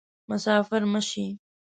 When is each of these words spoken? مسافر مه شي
مسافر 0.29 0.81
مه 0.91 1.01
شي 1.09 1.25